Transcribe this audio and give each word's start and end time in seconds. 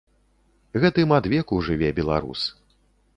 Гэтым 0.83 1.13
адвеку 1.17 1.59
жыве 1.67 1.89
беларус. 1.99 2.41